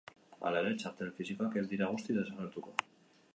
Hala 0.49 0.61
ere, 0.63 0.71
txartel 0.83 1.11
fisikoak 1.19 1.59
ez 1.61 1.63
dira 1.75 1.91
guztiz 1.93 2.17
desagertuko. 2.21 2.75